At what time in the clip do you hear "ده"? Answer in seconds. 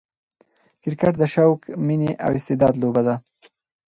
3.07-3.15